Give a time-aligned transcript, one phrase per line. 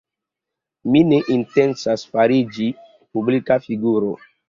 [0.95, 4.15] Mi ne intencas fariĝi publika figuro.